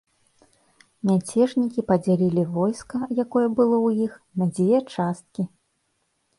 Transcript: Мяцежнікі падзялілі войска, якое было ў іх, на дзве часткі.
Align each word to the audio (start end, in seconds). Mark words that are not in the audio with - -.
Мяцежнікі 1.09 1.83
падзялілі 1.91 2.43
войска, 2.57 2.97
якое 3.27 3.45
было 3.57 3.77
ў 3.87 4.09
іх, 4.09 4.19
на 4.43 4.51
дзве 4.57 4.77
часткі. 4.93 5.43